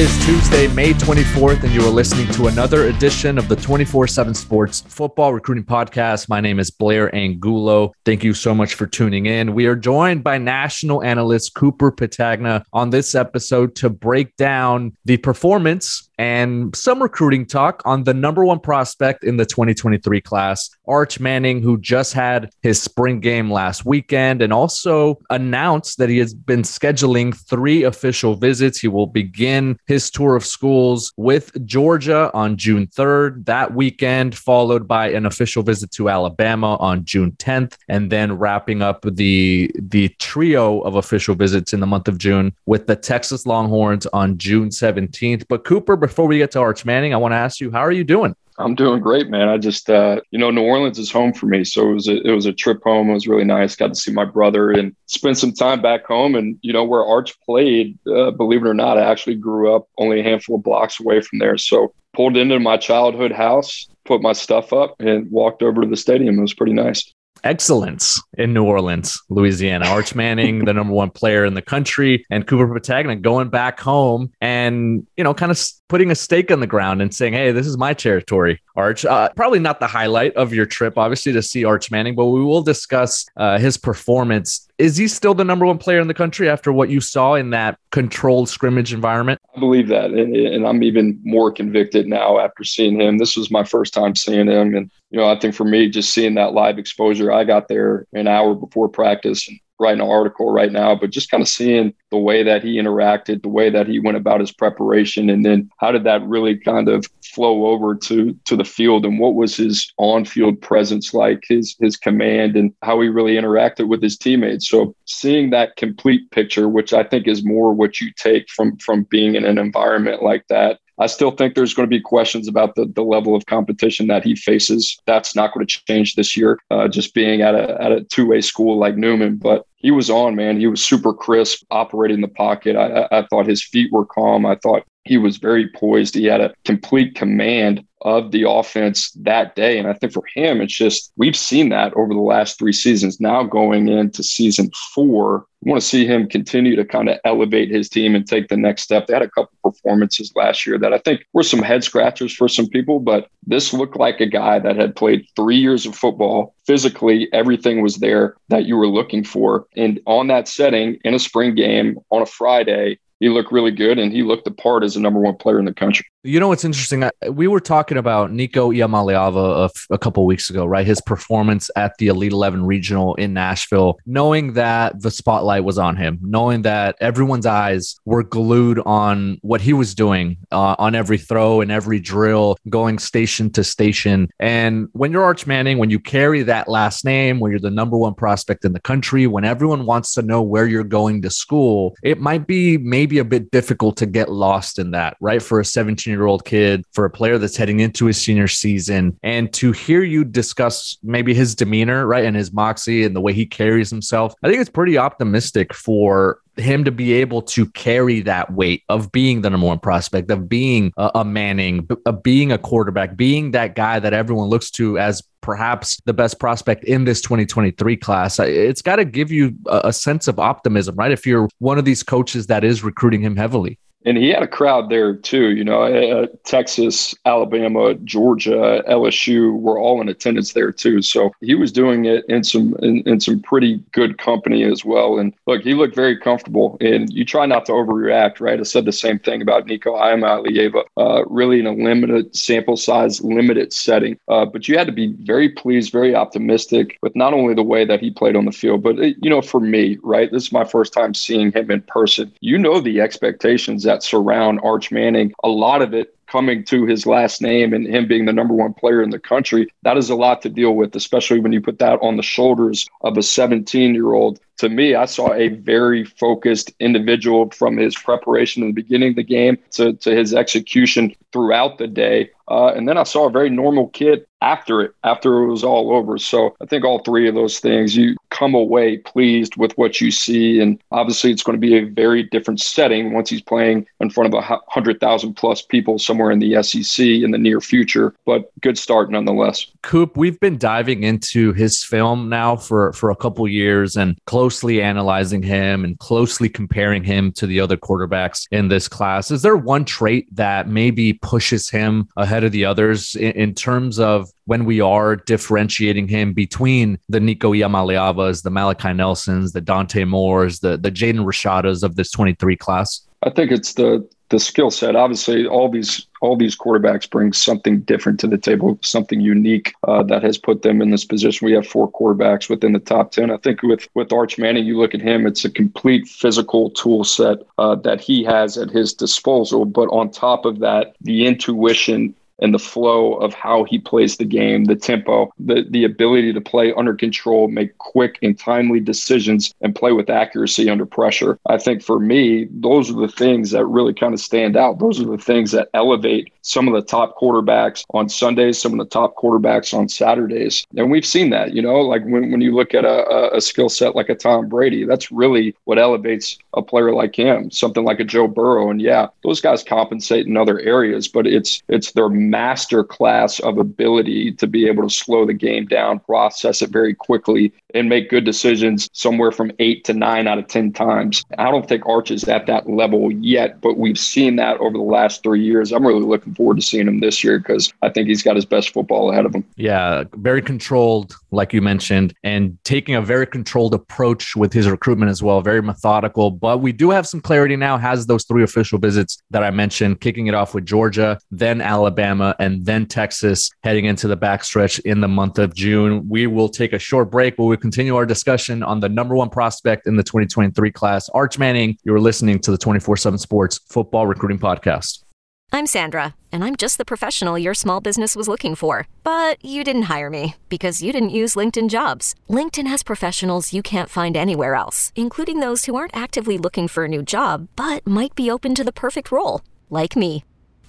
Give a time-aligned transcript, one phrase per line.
[0.00, 4.32] Is Tuesday, May 24th, and you are listening to another edition of the 24 7
[4.32, 6.26] Sports Football Recruiting Podcast.
[6.26, 7.92] My name is Blair Angulo.
[8.06, 9.52] Thank you so much for tuning in.
[9.52, 15.18] We are joined by national analyst Cooper Petagna on this episode to break down the
[15.18, 21.18] performance and some recruiting talk on the number one prospect in the 2023 class, Arch
[21.18, 26.34] Manning, who just had his spring game last weekend and also announced that he has
[26.34, 28.78] been scheduling three official visits.
[28.78, 34.86] He will begin his tour of schools with Georgia on June 3rd that weekend, followed
[34.86, 40.10] by an official visit to Alabama on June 10th, and then wrapping up the the
[40.18, 44.68] trio of official visits in the month of June with the Texas Longhorns on June
[44.68, 45.46] 17th.
[45.48, 47.92] But Cooper, before we get to Arch Manning, I want to ask you, how are
[47.92, 48.34] you doing?
[48.58, 49.48] I'm doing great, man.
[49.48, 52.20] I just, uh, you know, New Orleans is home for me, so it was a,
[52.28, 53.08] it was a trip home.
[53.08, 53.76] It was really nice.
[53.76, 56.34] Got to see my brother and spend some time back home.
[56.34, 59.88] And you know, where Arch played, uh, believe it or not, I actually grew up
[59.96, 61.56] only a handful of blocks away from there.
[61.56, 65.96] So pulled into my childhood house, put my stuff up, and walked over to the
[65.96, 66.38] stadium.
[66.38, 67.14] It was pretty nice
[67.44, 69.86] excellence in New Orleans, Louisiana.
[69.86, 74.30] Arch Manning, the number one player in the country, and Cooper Petagna going back home
[74.40, 77.66] and, you know, kind of putting a stake in the ground and saying, hey, this
[77.66, 79.04] is my territory, Arch.
[79.04, 82.42] Uh, probably not the highlight of your trip, obviously, to see Arch Manning, but we
[82.42, 84.68] will discuss uh, his performance.
[84.78, 87.50] Is he still the number one player in the country after what you saw in
[87.50, 89.40] that controlled scrimmage environment?
[89.54, 90.10] I believe that.
[90.10, 93.18] And, and I'm even more convicted now after seeing him.
[93.18, 94.74] This was my first time seeing him.
[94.74, 98.06] And, you know, I think for me, just seeing that live exposure, I got there
[98.12, 101.92] an hour before practice and writing an article right now, but just kind of seeing
[102.10, 105.70] the way that he interacted, the way that he went about his preparation, and then
[105.78, 109.56] how did that really kind of flow over to to the field and what was
[109.56, 114.68] his on-field presence like, his his command and how he really interacted with his teammates.
[114.68, 119.04] So seeing that complete picture, which I think is more what you take from from
[119.04, 122.74] being in an environment like that, I still think there's going to be questions about
[122.74, 124.98] the, the level of competition that he faces.
[125.06, 128.26] That's not going to change this year, uh, just being at a, at a two
[128.26, 129.36] way school like Newman.
[129.36, 130.60] But he was on, man.
[130.60, 132.76] He was super crisp, operating the pocket.
[132.76, 134.44] I, I thought his feet were calm.
[134.44, 136.14] I thought he was very poised.
[136.14, 139.76] He had a complete command of the offense that day.
[139.76, 143.20] And I think for him, it's just we've seen that over the last three seasons.
[143.20, 147.72] Now going into season four, we want to see him continue to kind of elevate
[147.72, 149.08] his team and take the next step.
[149.08, 152.46] They had a couple performances last year that I think were some head scratchers for
[152.46, 156.54] some people, but this looked like a guy that had played three years of football.
[156.68, 159.66] Physically, everything was there that you were looking for.
[159.76, 163.98] And on that setting, in a spring game on a Friday, he looked really good
[163.98, 166.06] and he looked the part as the number one player in the country.
[166.22, 167.08] You know what's interesting?
[167.30, 170.86] We were talking about Nico Iamaleava a, couple weeks ago, right?
[170.86, 175.96] His performance at the Elite 11 regional in Nashville, knowing that the spotlight was on
[175.96, 181.16] him, knowing that everyone's eyes were glued on what he was doing uh, on every
[181.16, 184.28] throw and every drill, going station to station.
[184.38, 187.96] And when you're Arch Manning, when you carry that last name, when you're the number
[187.96, 191.94] one prospect in the country, when everyone wants to know where you're going to school,
[192.02, 195.42] it might be maybe a bit difficult to get lost in that, right?
[195.42, 199.18] For a 17 year old kid, for a player that's heading into his senior season,
[199.22, 203.32] and to hear you discuss maybe his demeanor, right, and his moxie and the way
[203.32, 208.20] he carries himself, I think it's pretty optimistic for him to be able to carry
[208.20, 212.52] that weight of being the number one prospect, of being a, a, Manning, of being
[212.52, 217.04] a quarterback, being that guy that everyone looks to as perhaps the best prospect in
[217.04, 218.38] this 2023 class.
[218.38, 221.12] It's got to give you a, a sense of optimism, right?
[221.12, 224.48] If you're one of these coaches that is recruiting him heavily and he had a
[224.48, 225.50] crowd there too.
[225.50, 231.02] You know, uh, Texas, Alabama, Georgia, LSU were all in attendance there too.
[231.02, 235.18] So he was doing it in some in, in, some pretty good company as well.
[235.18, 236.78] And look, he looked very comfortable.
[236.80, 238.58] And you try not to overreact, right?
[238.58, 243.20] I said the same thing about Nico Iamaleava, uh, really in a limited sample size,
[243.20, 244.18] limited setting.
[244.28, 247.84] Uh, but you had to be very pleased, very optimistic with not only the way
[247.84, 250.52] that he played on the field, but uh, you know, for me, right, this is
[250.52, 252.32] my first time seeing him in person.
[252.40, 255.32] You know the expectations that surround Arch Manning.
[255.42, 258.72] A lot of it coming to his last name and him being the number one
[258.72, 261.80] player in the country, that is a lot to deal with, especially when you put
[261.80, 264.38] that on the shoulders of a 17 year old.
[264.58, 269.16] To me, I saw a very focused individual from his preparation in the beginning of
[269.16, 272.30] the game to, to his execution throughout the day.
[272.48, 275.96] Uh, and then I saw a very normal kid after it, after it was all
[275.96, 276.18] over.
[276.18, 280.10] So I think all three of those things, you come away pleased with what you
[280.10, 280.60] see.
[280.60, 284.32] And obviously, it's going to be a very different setting once he's playing in front
[284.32, 288.14] of a 100,000 plus people somewhere in the SEC in the near future.
[288.24, 289.66] But good start nonetheless.
[289.82, 294.82] Coop, we've been diving into his film now for, for a couple years and closely
[294.82, 299.30] analyzing him and closely comparing him to the other quarterbacks in this class.
[299.30, 303.98] Is there one trait that maybe pushes him ahead of the others in, in terms
[303.98, 310.02] of when we are differentiating him between the Nico Iamaleavas, the Malachi Nelsons, the Dante
[310.02, 313.06] Moores, the the Jaden Rashadas of this 23 class?
[313.22, 314.96] I think it's the the skill set.
[314.96, 320.02] Obviously, all these all these quarterbacks bring something different to the table, something unique uh,
[320.04, 321.46] that has put them in this position.
[321.46, 323.30] We have four quarterbacks within the top ten.
[323.30, 327.04] I think with with Arch Manning, you look at him; it's a complete physical tool
[327.04, 329.64] set uh, that he has at his disposal.
[329.64, 334.24] But on top of that, the intuition and the flow of how he plays the
[334.24, 339.54] game, the tempo, the, the ability to play under control, make quick and timely decisions,
[339.60, 341.38] and play with accuracy under pressure.
[341.46, 344.78] I think for me, those are the things that really kind of stand out.
[344.78, 348.78] Those are the things that elevate some of the top quarterbacks on Sundays, some of
[348.78, 350.66] the top quarterbacks on Saturdays.
[350.76, 353.68] And we've seen that, you know, like when, when you look at a, a skill
[353.68, 358.00] set like a Tom Brady, that's really what elevates a player like him, something like
[358.00, 358.70] a Joe Burrow.
[358.70, 363.58] And yeah, those guys compensate in other areas, but it's it's their master class of
[363.58, 368.10] ability to be able to slow the game down, process it very quickly, and make
[368.10, 371.24] good decisions somewhere from eight to nine out of 10 times.
[371.38, 374.84] I don't think Arch is at that level yet, but we've seen that over the
[374.84, 375.72] last three years.
[375.72, 378.44] I'm really looking forward to seeing him this year because I think he's got his
[378.44, 379.44] best football ahead of him.
[379.56, 385.10] Yeah, very controlled, like you mentioned, and taking a very controlled approach with his recruitment
[385.10, 386.30] as well, very methodical.
[386.30, 390.00] But we do have some clarity now, has those three official visits that I mentioned,
[390.00, 395.00] kicking it off with Georgia, then Alabama and then Texas heading into the backstretch in
[395.00, 396.08] the month of June.
[396.08, 399.30] We will take a short break, but we'll continue our discussion on the number one
[399.30, 401.76] prospect in the 2023 class, Arch Manning.
[401.84, 405.04] You're listening to the 24 7 Sports Football Recruiting Podcast.
[405.52, 408.86] I'm Sandra, and I'm just the professional your small business was looking for.
[409.02, 412.14] But you didn't hire me because you didn't use LinkedIn jobs.
[412.28, 416.84] LinkedIn has professionals you can't find anywhere else, including those who aren't actively looking for
[416.84, 419.40] a new job but might be open to the perfect role,
[419.70, 420.24] like me.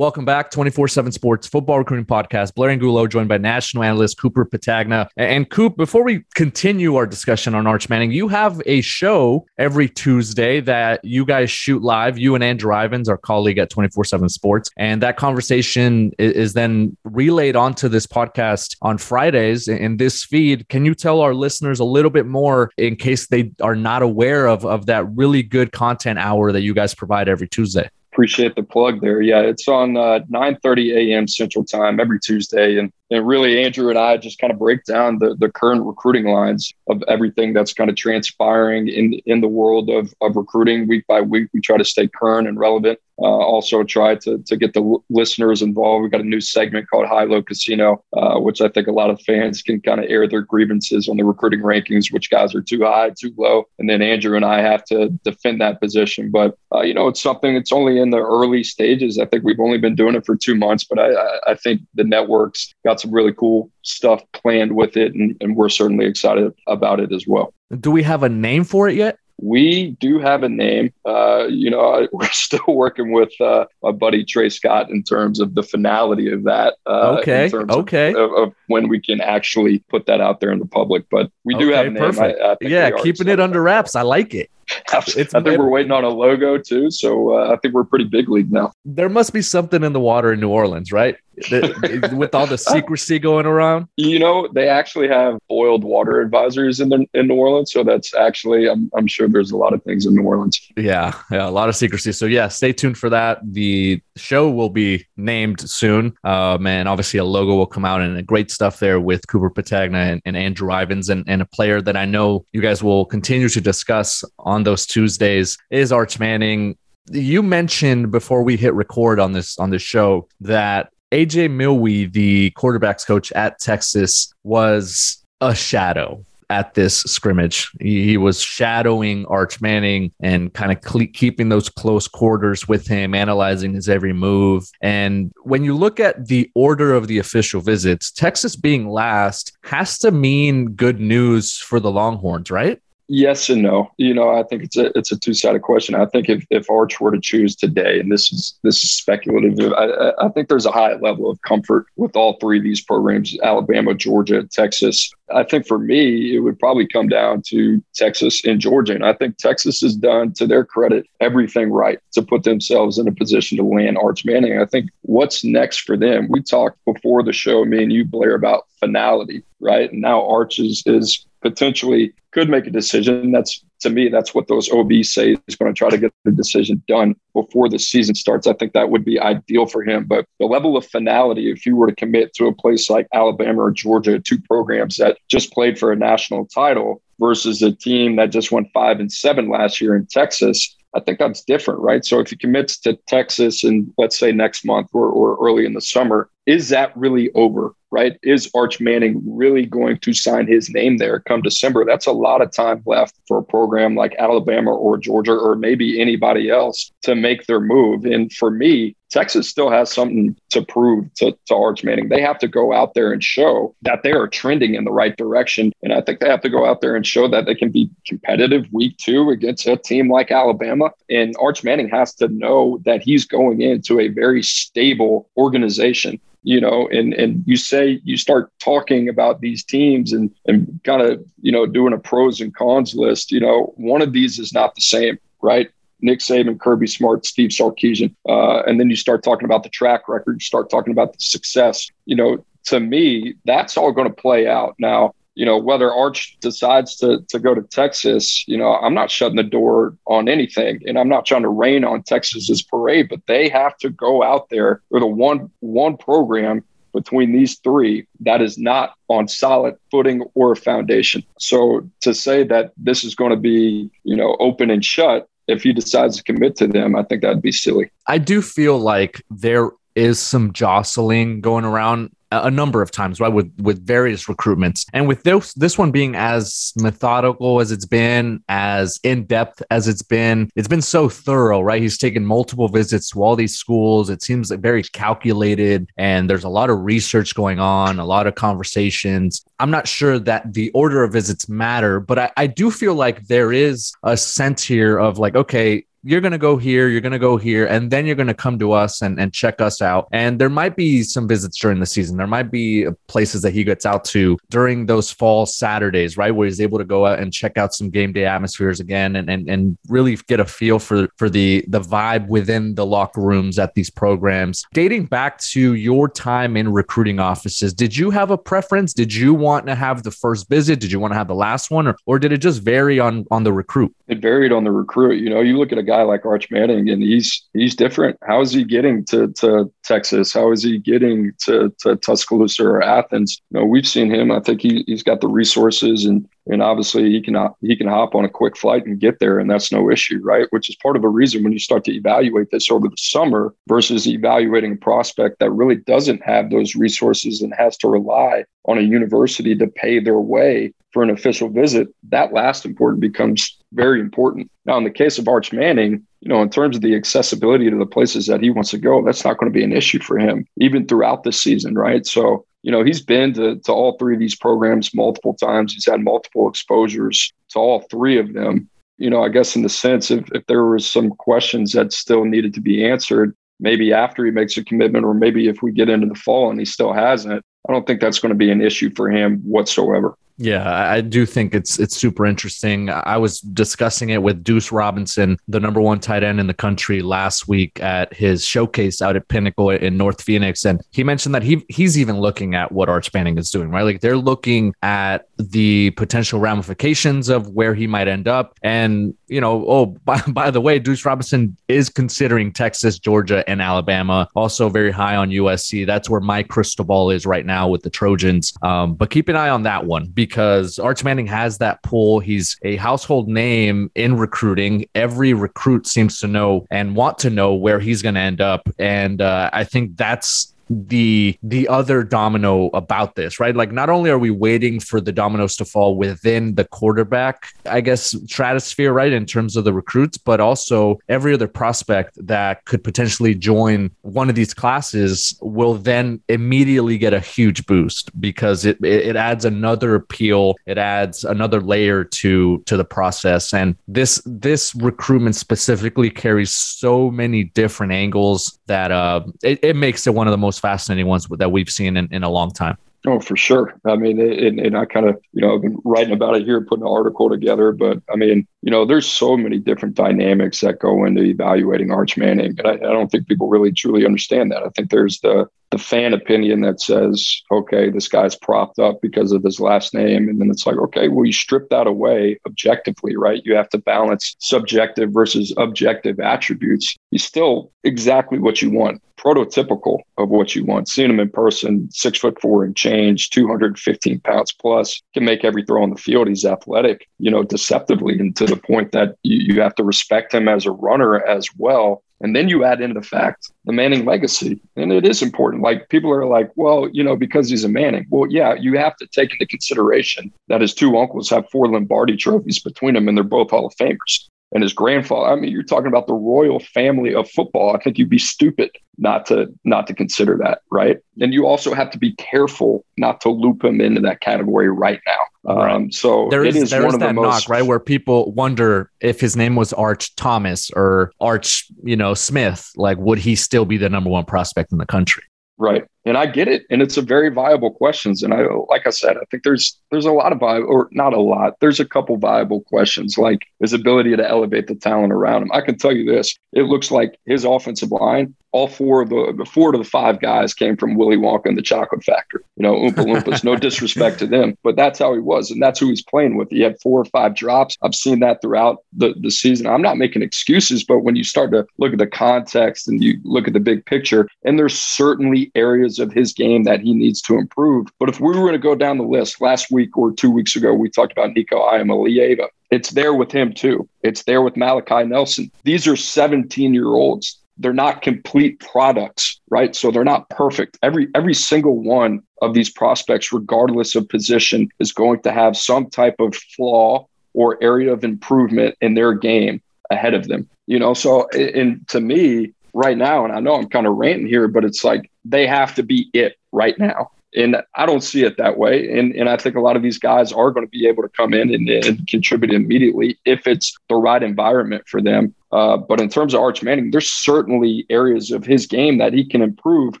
[0.00, 2.54] Welcome back, 24 7 Sports Football Recruiting Podcast.
[2.54, 5.08] Blair and Angulo, joined by national analyst Cooper Petagna.
[5.18, 9.90] And Coop, before we continue our discussion on Arch Manning, you have a show every
[9.90, 14.30] Tuesday that you guys shoot live, you and Andrew Ivins, our colleague at 24 7
[14.30, 14.70] Sports.
[14.78, 20.66] And that conversation is then relayed onto this podcast on Fridays in this feed.
[20.70, 24.46] Can you tell our listeners a little bit more in case they are not aware
[24.46, 27.90] of, of that really good content hour that you guys provide every Tuesday?
[28.20, 29.22] Appreciate the plug there.
[29.22, 31.26] Yeah, it's on uh, 9:30 a.m.
[31.26, 35.18] Central Time every Tuesday, and and really Andrew and I just kind of break down
[35.18, 39.88] the the current recruiting lines of everything that's kind of transpiring in in the world
[39.88, 41.48] of of recruiting week by week.
[41.54, 42.98] We try to stay current and relevant.
[43.20, 46.02] Uh, also try to to get the listeners involved.
[46.02, 49.10] We've got a new segment called High Low Casino, uh, which I think a lot
[49.10, 52.62] of fans can kind of air their grievances on the recruiting rankings, which guys are
[52.62, 56.30] too high, too low, and then Andrew and I have to defend that position.
[56.30, 57.54] But uh, you know, it's something.
[57.56, 59.18] It's only in the early stages.
[59.18, 61.10] I think we've only been doing it for two months, but I,
[61.46, 65.68] I think the networks got some really cool stuff planned with it, and, and we're
[65.68, 67.52] certainly excited about it as well.
[67.78, 69.18] Do we have a name for it yet?
[69.42, 70.92] We do have a name.
[71.04, 75.54] Uh, you know, we're still working with uh, my buddy Trey Scott in terms of
[75.54, 76.76] the finality of that.
[76.86, 77.50] Uh, okay.
[77.54, 78.14] Okay.
[78.14, 81.04] Of, of, when we can actually put that out there in the public.
[81.10, 82.02] But we do Okay, have a name.
[82.02, 82.40] perfect.
[82.40, 83.96] I, I yeah, keeping it under wraps.
[83.96, 84.50] I like it.
[84.92, 86.90] I think we're waiting on a logo too.
[86.90, 88.72] So uh, I think we're pretty big league now.
[88.84, 91.16] There must be something in the water in New Orleans, right?
[91.50, 93.86] With all the secrecy going around.
[93.96, 97.72] You know, they actually have boiled water advisors in the, in New Orleans.
[97.72, 100.60] So that's actually, I'm, I'm sure there's a lot of things in New Orleans.
[100.76, 102.12] Yeah, yeah, a lot of secrecy.
[102.12, 103.38] So yeah, stay tuned for that.
[103.42, 106.14] The show will be named soon.
[106.24, 110.12] Um, and obviously a logo will come out and great stuff there with Cooper Petagna
[110.12, 113.48] and, and Andrew Ivins and, and a player that I know you guys will continue
[113.48, 116.76] to discuss on those Tuesdays is Arch Manning.
[117.10, 122.52] You mentioned before we hit record on this on this show that AJ Milwee, the
[122.52, 127.70] quarterbacks coach at Texas, was a shadow at this scrimmage.
[127.80, 132.86] He, he was shadowing Arch Manning and kind of cle keeping those close quarters with
[132.86, 134.68] him, analyzing his every move.
[134.80, 139.96] And when you look at the order of the official visits, Texas being last has
[139.98, 142.80] to mean good news for the Longhorns, right?
[143.12, 143.90] Yes and no.
[143.96, 145.96] You know, I think it's a it's a two sided question.
[145.96, 149.72] I think if, if Arch were to choose today, and this is this is speculative,
[149.72, 153.36] I, I think there's a high level of comfort with all three of these programs:
[153.42, 155.10] Alabama, Georgia, Texas.
[155.34, 159.14] I think for me, it would probably come down to Texas and Georgia, and I
[159.14, 163.58] think Texas has done, to their credit, everything right to put themselves in a position
[163.58, 164.60] to land Arch Manning.
[164.60, 166.28] I think what's next for them.
[166.30, 169.90] We talked before the show, me and you, Blair, about finality, right?
[169.90, 173.32] And now Arch is is potentially could make a decision.
[173.32, 176.30] That's to me, that's what those OBs say is going to try to get the
[176.30, 178.46] decision done before the season starts.
[178.46, 180.04] I think that would be ideal for him.
[180.04, 183.62] But the level of finality, if you were to commit to a place like Alabama
[183.62, 188.30] or Georgia, two programs that just played for a national title versus a team that
[188.30, 192.04] just went five and seven last year in Texas, I think that's different, right?
[192.04, 195.74] So if he commits to Texas and let's say next month or, or early in
[195.74, 198.18] the summer, is that really over, right?
[198.22, 201.84] Is Arch Manning really going to sign his name there come December?
[201.84, 206.00] That's a lot of time left for a program like Alabama or Georgia or maybe
[206.00, 208.04] anybody else to make their move.
[208.04, 212.08] And for me, Texas still has something to prove to, to Arch Manning.
[212.08, 215.16] They have to go out there and show that they are trending in the right
[215.16, 215.72] direction.
[215.82, 217.90] And I think they have to go out there and show that they can be
[218.06, 220.92] competitive week two against a team like Alabama.
[221.08, 226.60] And Arch Manning has to know that he's going into a very stable organization you
[226.60, 231.22] know, and and you say you start talking about these teams and and kind of
[231.42, 233.30] you know doing a pros and cons list.
[233.30, 235.70] You know, one of these is not the same, right?
[236.02, 240.08] Nick Saban, Kirby Smart, Steve Sarkisian, uh, and then you start talking about the track
[240.08, 240.36] record.
[240.36, 241.90] You start talking about the success.
[242.06, 246.36] You know, to me, that's all going to play out now you know, whether Arch
[246.40, 250.82] decides to to go to Texas, you know, I'm not shutting the door on anything,
[250.86, 254.50] and I'm not trying to rain on Texas's parade, but they have to go out
[254.50, 260.22] there with a one one program between these three that is not on solid footing
[260.34, 261.22] or foundation.
[261.38, 265.62] So to say that this is going to be, you know, open and shut if
[265.62, 267.90] he decides to commit to them, I think that'd be silly.
[268.06, 273.32] I do feel like there is some jostling going around a number of times, right?
[273.32, 278.42] With with various recruitments, and with this this one being as methodical as it's been,
[278.48, 281.82] as in depth as it's been, it's been so thorough, right?
[281.82, 284.10] He's taken multiple visits to all these schools.
[284.10, 288.26] It seems like very calculated, and there's a lot of research going on, a lot
[288.26, 289.44] of conversations.
[289.58, 293.26] I'm not sure that the order of visits matter, but I, I do feel like
[293.26, 297.12] there is a sense here of like, okay, you're going to go here, you're going
[297.12, 299.82] to go here, and then you're going to come to us and, and check us
[299.82, 300.08] out.
[300.12, 302.16] And there might be some visits during the season.
[302.16, 306.30] There might be uh, places that he gets out to during those fall Saturdays, right?
[306.30, 309.28] Where he's able to go out and check out some game day atmospheres again and,
[309.28, 313.58] and, and really get a feel for, for the, the vibe within the locker rooms
[313.58, 314.64] at these programs.
[314.72, 318.94] Dating back to your time in recruiting offices, did you have a preference?
[318.94, 320.80] Did you want to have the first visit?
[320.80, 321.86] Did you want to have the last one?
[321.86, 323.94] Or, or did it just vary on, on the recruit?
[324.10, 325.20] It varied on the recruit.
[325.20, 328.18] You know, you look at a guy like Arch Manning, and he's he's different.
[328.24, 330.32] How is he getting to to Texas?
[330.32, 333.40] How is he getting to to Tuscaloosa or Athens?
[333.50, 334.32] You know, we've seen him.
[334.32, 338.16] I think he he's got the resources, and and obviously he can he can hop
[338.16, 340.48] on a quick flight and get there, and that's no issue, right?
[340.50, 343.54] Which is part of a reason when you start to evaluate this over the summer
[343.68, 348.76] versus evaluating a prospect that really doesn't have those resources and has to rely on
[348.76, 354.00] a university to pay their way for an official visit, that last important becomes very
[354.00, 354.50] important.
[354.66, 357.76] Now, in the case of Arch Manning, you know, in terms of the accessibility to
[357.76, 360.18] the places that he wants to go, that's not going to be an issue for
[360.18, 362.06] him, even throughout the season, right?
[362.06, 365.72] So, you know, he's been to, to all three of these programs multiple times.
[365.72, 368.68] He's had multiple exposures to all three of them.
[368.98, 372.24] You know, I guess in the sense if, if there was some questions that still
[372.24, 375.88] needed to be answered, maybe after he makes a commitment, or maybe if we get
[375.88, 378.60] into the fall and he still hasn't, I don't think that's going to be an
[378.60, 380.16] issue for him whatsoever.
[380.42, 382.88] Yeah, I do think it's it's super interesting.
[382.88, 387.02] I was discussing it with Deuce Robinson, the number one tight end in the country,
[387.02, 391.42] last week at his showcase out at Pinnacle in North Phoenix, and he mentioned that
[391.42, 393.70] he he's even looking at what Arch Manning is doing.
[393.70, 399.14] Right, like they're looking at the potential ramifications of where he might end up, and
[399.28, 404.28] you know, oh by, by the way, Deuce Robinson is considering Texas, Georgia, and Alabama.
[404.34, 405.86] Also very high on USC.
[405.86, 408.52] That's where my crystal ball is right now with the Trojans.
[408.62, 412.20] Um, but keep an eye on that one because Arch Manning has that pull.
[412.20, 414.86] He's a household name in recruiting.
[414.94, 418.68] Every recruit seems to know and want to know where he's going to end up.
[418.78, 423.54] And uh, I think that's the the other domino about this, right?
[423.56, 427.80] Like not only are we waiting for the dominoes to fall within the quarterback, I
[427.80, 432.84] guess stratosphere, right, in terms of the recruits, but also every other prospect that could
[432.84, 438.82] potentially join one of these classes will then immediately get a huge boost because it
[438.84, 443.52] it adds another appeal, it adds another layer to to the process.
[443.52, 450.06] And this this recruitment specifically carries so many different angles that uh it, it makes
[450.06, 452.76] it one of the most fascinating ones that we've seen in, in a long time.
[453.06, 453.74] Oh, for sure.
[453.86, 456.60] I mean, and, and I kind of, you know, I've been writing about it here,
[456.60, 457.72] putting an article together.
[457.72, 462.18] But I mean, you know, there's so many different dynamics that go into evaluating Arch
[462.18, 464.62] Manning, and I, I don't think people really truly understand that.
[464.62, 469.30] I think there's the the fan opinion that says, okay, this guy's propped up because
[469.30, 470.28] of his last name.
[470.28, 473.40] And then it's like, okay, well, you strip that away objectively, right?
[473.44, 476.96] You have to balance subjective versus objective attributes.
[477.12, 480.88] He's still exactly what you want, prototypical of what you want.
[480.88, 485.64] Seeing him in person, six foot four and change, 215 pounds plus, can make every
[485.64, 486.28] throw on the field.
[486.28, 490.34] He's athletic, you know, deceptively, and to the point that you, you have to respect
[490.34, 492.02] him as a runner as well.
[492.22, 494.60] And then you add in the fact, the Manning legacy.
[494.76, 495.62] And it is important.
[495.62, 498.06] Like people are like, well, you know, because he's a Manning.
[498.10, 502.18] Well, yeah, you have to take into consideration that his two uncles have four Lombardi
[502.18, 505.30] trophies between them and they're both Hall of Famers and his grandfather.
[505.30, 507.74] I mean, you're talking about the royal family of football.
[507.74, 510.98] I think you'd be stupid not to not to consider that, right?
[511.20, 515.00] And you also have to be careful not to loop him into that category right
[515.06, 515.54] now.
[515.54, 515.72] Right.
[515.72, 519.20] Um, so there is, is there is that most, knock, right, where people wonder if
[519.20, 522.70] his name was Arch Thomas or Arch, you know, Smith.
[522.76, 525.22] Like, would he still be the number one prospect in the country?
[525.56, 525.84] Right.
[526.04, 526.64] And I get it.
[526.70, 528.22] And it's a very viable questions.
[528.22, 531.12] And I, like I said, I think there's, there's a lot of viable, or not
[531.12, 535.42] a lot, there's a couple viable questions like his ability to elevate the talent around
[535.42, 535.52] him.
[535.52, 539.46] I can tell you this, it looks like his offensive line, all four of the,
[539.48, 542.74] four to the five guys came from Willy Wonka and the chocolate factory, you know,
[542.74, 545.50] Oompa Loompas, no disrespect to them, but that's how he was.
[545.50, 546.50] And that's who he's playing with.
[546.50, 547.76] He had four or five drops.
[547.82, 549.66] I've seen that throughout the, the season.
[549.66, 553.20] I'm not making excuses, but when you start to look at the context and you
[553.22, 557.20] look at the big picture, and there's certainly areas of his game that he needs
[557.22, 557.88] to improve.
[557.98, 560.56] But if we were going to go down the list last week or two weeks
[560.56, 562.48] ago, we talked about Nico Iamaleava.
[562.70, 563.88] It's there with him too.
[564.02, 565.50] It's there with Malachi Nelson.
[565.64, 567.38] These are 17 year olds.
[567.58, 569.76] They're not complete products, right?
[569.76, 570.78] So they're not perfect.
[570.82, 575.90] Every every single one of these prospects, regardless of position, is going to have some
[575.90, 580.48] type of flaw or area of improvement in their game ahead of them.
[580.66, 584.26] You know, so and to me, right now, and I know I'm kind of ranting
[584.26, 587.10] here, but it's like they have to be it right now.
[587.34, 588.98] And I don't see it that way.
[588.98, 591.08] And, and I think a lot of these guys are going to be able to
[591.08, 595.34] come in and, and contribute immediately if it's the right environment for them.
[595.52, 599.24] Uh, but in terms of Arch Manning, there's certainly areas of his game that he
[599.24, 600.00] can improve,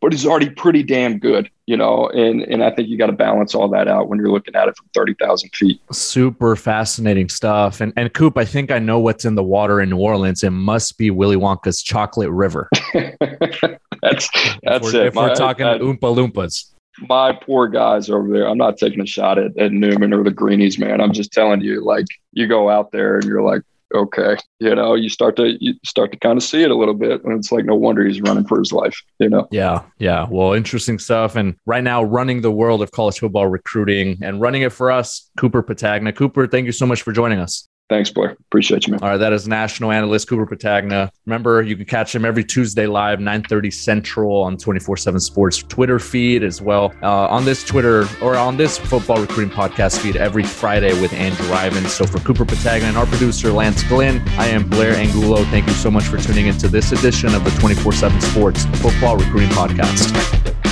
[0.00, 2.08] but he's already pretty damn good, you know.
[2.08, 4.66] And and I think you got to balance all that out when you're looking at
[4.68, 5.78] it from thirty thousand feet.
[5.92, 7.82] Super fascinating stuff.
[7.82, 10.42] And and Coop, I think I know what's in the water in New Orleans.
[10.42, 12.70] It must be Willy Wonka's chocolate river.
[14.10, 14.28] that's
[14.62, 15.06] that's if it.
[15.06, 18.48] If we're talking I, Oompa Loompas my poor guys over there.
[18.48, 21.00] I'm not taking a shot at, at Newman or the Greenies, man.
[21.00, 23.62] I'm just telling you, like, you go out there and you're like,
[23.94, 26.94] okay, you know, you start to you start to kind of see it a little
[26.94, 29.46] bit, and it's like no wonder he's running for his life, you know.
[29.50, 30.26] Yeah, yeah.
[30.28, 31.36] Well, interesting stuff.
[31.36, 35.30] And right now, running the world of college football recruiting and running it for us,
[35.38, 36.14] Cooper Petagna.
[36.14, 37.68] Cooper, thank you so much for joining us.
[37.88, 38.32] Thanks, Blair.
[38.48, 39.00] Appreciate you, man.
[39.00, 41.08] All right, that is national analyst Cooper Petagna.
[41.24, 46.42] Remember, you can catch him every Tuesday live, 9:30 Central on 24/7 Sports Twitter feed
[46.42, 46.92] as well.
[47.00, 51.46] Uh, on this Twitter or on this football recruiting podcast feed every Friday with Andrew
[51.54, 51.92] Ivins.
[51.92, 55.44] So for Cooper Petagna and our producer Lance Glenn, I am Blair Angulo.
[55.44, 59.50] Thank you so much for tuning into this edition of the 24/7 Sports Football Recruiting
[59.50, 60.65] Podcast.